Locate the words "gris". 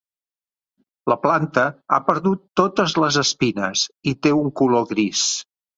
4.97-5.27